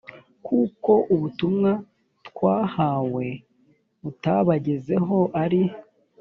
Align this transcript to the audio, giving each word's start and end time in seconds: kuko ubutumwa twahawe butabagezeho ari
kuko 0.45 0.91
ubutumwa 1.13 1.71
twahawe 2.27 3.25
butabagezeho 4.03 5.17
ari 5.43 5.61